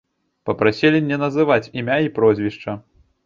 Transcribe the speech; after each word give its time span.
Папрасілі 0.49 1.01
не 1.09 1.19
называць 1.25 1.71
імя 1.81 1.99
і 2.07 2.11
прозвішча. 2.17 2.77